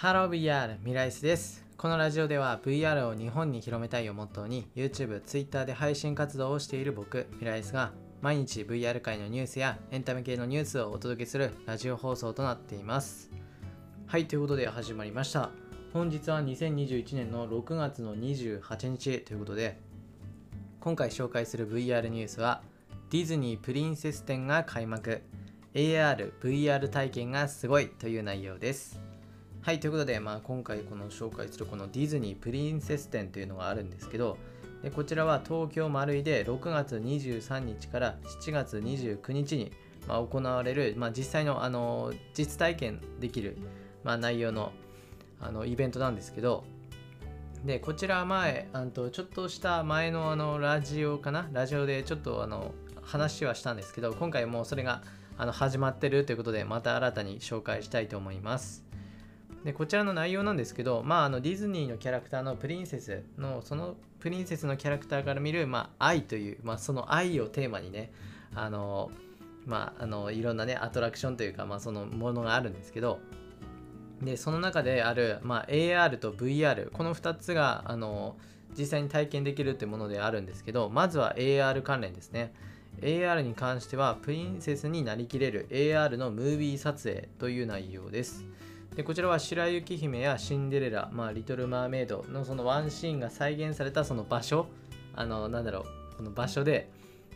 [0.00, 1.66] Hello VR ミライスです。
[1.76, 7.90] このラジオでは VR を日本に広めたいをモットーに YouTube、Twitter で配信活動をしている僕ミライスが
[8.20, 13.28] 毎日 VR 界のニュースやエンタメ系のニュースをお届けするラジオ放送となっています。
[14.06, 15.50] はいということで始まりました。
[15.92, 19.80] 本日は2021年の6月の28日ということで
[20.78, 22.62] 今回紹介する VR ニュースは
[23.10, 25.22] ディズニープリンセス展が開幕。
[25.74, 29.00] AR、VR 体験がすごいという内容です。
[29.60, 34.38] はい、ということで、まあ、今回この紹介するこのディズニープリンセス展というのがあるんですけど、
[34.82, 39.72] でこちらは東京マルイで6月23日から7月29日に、
[40.06, 43.58] まあ、行われる、まあ、実際のあの実体験できる、
[44.04, 44.72] まあ、内容の
[45.40, 46.64] あのイベントなんですけど、
[47.64, 51.48] でこちら前あとちょっとした前のあのラジオかな？
[51.52, 52.72] ラジオでちょっとあの
[53.02, 55.02] 話はしたんですけど今回もうそれが
[55.36, 58.87] あの始まってるということでまた新たに紹介したいと思います。
[59.68, 68.10] でこちらの内容なんですけど、まあ、あのディズニーのキャラクターのプリンセスのそのプリンセスのキャラクターから見る、まあ、愛という、まあ、その愛をテーマにね
[68.54, 69.10] あの、
[69.66, 73.18] まあ、あのいろんなねアトラクションというか、まあ、そのものがあるんですけど
[74.22, 78.38] でその中である、まあ、AR と VR この2つがあの
[78.74, 82.54] 実際に体験できるってものであるんですけどまずは AR 関連ですね
[83.02, 88.46] AR に関してはプリンセスになりきれる AR のムービー撮影という内容です。
[88.98, 94.66] でこちらは白雪姫やシンデレラ、まあ、リトル・マーメイドのそのワンシーンが再現されたその場所
[95.14, 96.90] あのなんだろうこの場所で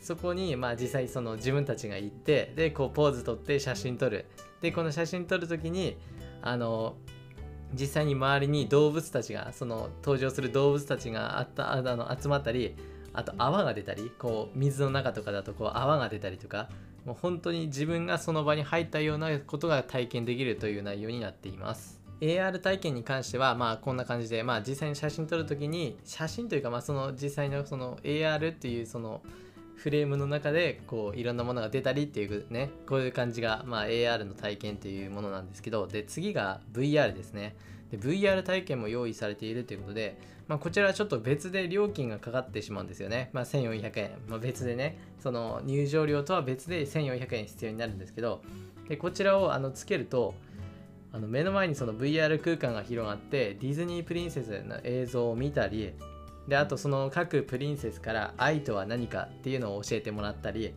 [0.00, 4.26] そこにまあ実際その自分たちが行ってでこうポーズ撮って写真撮る。
[4.62, 5.96] でこの写真撮る時に
[6.42, 6.96] あの
[7.72, 12.74] 実際に周りに動物たちがその登場する動物たちがあったあの集まったり
[13.14, 16.68] あと泡が出たりこう水の中とかだとこう泡が出たりとか
[17.04, 22.00] もう本当に自分がその場に入ったようなことが体験できるという内容になっています。
[22.20, 29.22] AR 体験に関してはまあこんな感じでまあ実際に写真撮るときに写真というかまあその実際のその AR っていうその
[29.76, 37.56] フレームの中でこういろんなものが出たりっていうねこういう感じがまあ AR の体験というものなんですけどで次が VR ですね。
[37.96, 43.30] で VR 体験も用意されているということでまあ、こちらはちょっと別で料金がかかってしまうんですよね。
[43.32, 44.10] まあ、1400円。
[44.28, 48.42] まあ、別でね、その入場料とは別で1400円必要になるんですけど、
[48.88, 50.34] でこちらをあのつけると、
[51.12, 55.92] あの目の前にその VR 空間が広がってディズニープリンセスの映像を見たり
[56.48, 60.74] であとその各プリンセスから愛とは何かっていうのを教えてもらったり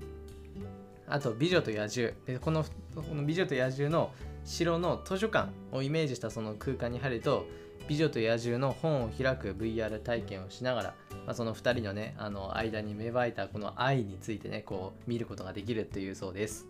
[1.08, 4.12] あと美女と野獣でこのこの美女と野獣の
[4.48, 7.46] 城の図書館をイメージしたその空間に入ると
[7.88, 10.94] 美女と野獣の本を開く VR 体験をしながら、
[11.26, 16.66] まあ、その2人のねあの間に芽生えたこの愛についてねこう見ることができるというそうです、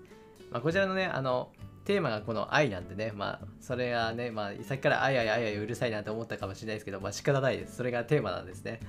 [0.51, 1.49] まあ、こちらのねあの
[1.85, 7.77] テーマがこの愛なんでね、まあ、それがね、まあ、さっきからあいあいあいあいうるさいなと思ったかもしれないですけど、まあ、仕方ないです。
[7.77, 8.81] それがテーマなんですね。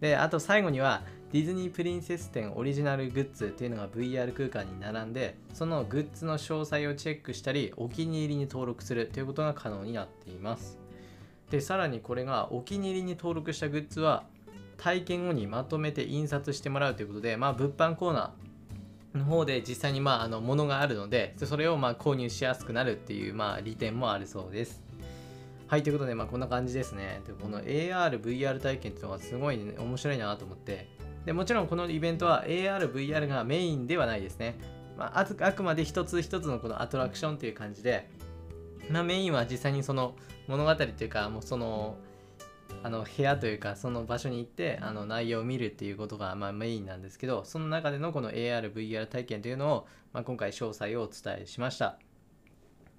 [0.00, 1.02] で、あと最後には、
[1.32, 10.78] ディズニープリンセス展オリジナルグッズっていうのが VR 空間に並んで、そのグッズの詳細をチェックしたり、お気に入りに登録するということが可能になっています。
[11.50, 14.24] でさらにこれがお気に入りに登録したグッズは
[14.76, 24.82] 体験後にまとめて印刷してもらうということで、まあ、物販コーナーの方で実際にまああの物があるのでそれをまあ購入しやすくなるっていうまあ利点もあるそうです
[25.68, 27.22] はいということでまあこんな感じですね。
[27.26, 30.88] でこの AR、VR 体験っていうのがすごい、ね、面白いなと思って。
[31.24, 34.54] でもちろんこのイベントは AR、VR がメインではないですね、
[34.96, 38.08] まあ、あくまで一つ一つのこのアトラクションっていう感じで。
[38.90, 40.14] まあ、メインは実際にその
[40.46, 41.96] 物語というかもうその
[42.82, 51.98] あの部屋というかその場所に行ってあの内容を見るっていうことがまあメインなんですけどその中でのこの AR、VR 体験というのを、まあ、今回詳細をお伝えしました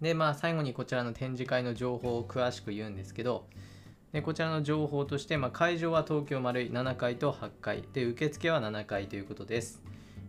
[0.02, 3.48] でまあ最後にこちらの展示会の情報を詳しく言うんですけど
[4.12, 9.82] でこちらの情報として、まあ、会場は東京丸い7階と8階で受付は7階ということです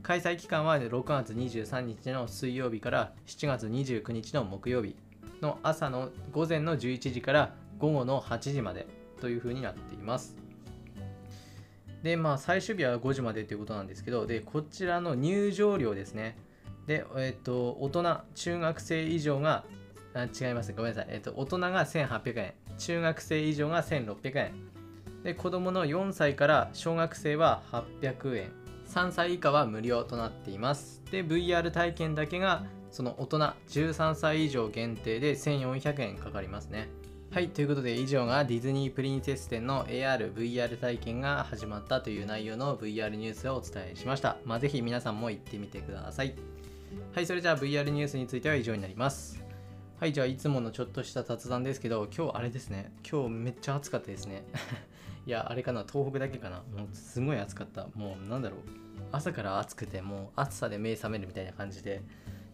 [0.03, 4.97] 開催期間は6月23日の水曜日から7月29日の木曜日
[5.43, 8.87] の朝の午前の11時から午後の8時まで
[9.21, 10.37] というふうになっています。
[12.03, 16.37] で、まあ、最終日は5時までということなんですけど、で、こちらの入場料ですね。
[16.89, 19.65] で、えっ、と、大人、中学生以上が、
[20.15, 21.07] あ違います、ごめんなさい。
[21.11, 24.53] えっ、と、大人が1800円、中学生以上が1600円。
[25.23, 28.53] で、子供の4歳から小学生は800円。
[28.89, 31.03] 3歳以下は無料となっています。
[31.13, 33.39] で、VR 体験だけがその大人
[33.69, 36.89] 13歳以上限定で1400円かかりますね。
[37.31, 44.39] はい、ということで以上がディズニープリンセス展の AR、VR 体験が始まったという内容の VR ニュースをお伝えしました。
[44.47, 46.35] まあ、ぜひ皆さんも行ってみてください。
[47.15, 49.43] はい、それじゃあ VR ニュースについては以上になります。
[50.01, 52.93] はいじゃあいつものちょっとした雑談ですけど今日あれですね。
[53.11, 54.45] 今日めっちゃ暑かったですね。
[55.27, 56.59] いやあれかな東北だけかな。
[56.59, 57.89] もうすごい暑かった。
[57.95, 58.61] もうなんだろう。
[59.11, 62.03] 朝から暑くてもう暑さで目覚めるみたいな感じで。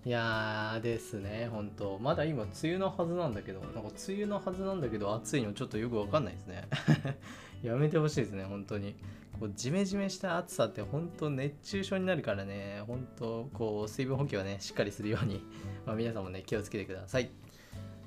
[0.07, 1.99] いやーですね本当。
[1.99, 6.69] まだ今梅雨のはずなんだけどなんか梅雨のはずなんだけど暑いのちょっとよくわかんないですね。
[7.65, 8.95] やめてほしいですね本当に。
[9.41, 12.83] こうジメジメした暑さって本当熱中症になるからね。
[12.87, 15.43] 本当こう水分補給はねしっかりするように
[15.87, 17.31] まあ皆さんもね気をつけてください。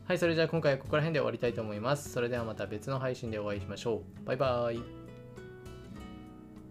[0.06, 2.12] はいそれじゃあ今回はここら辺で終わりたいと思います。
[2.12, 4.26] それではまた別の配信でお会いしましょう。
[4.26, 5.07] バイバーイ。